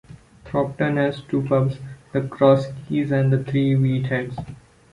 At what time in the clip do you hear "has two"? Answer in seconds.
0.97-1.43